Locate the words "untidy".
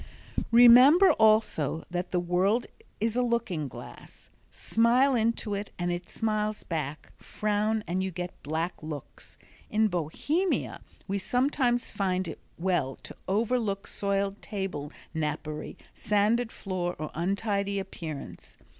17.13-17.77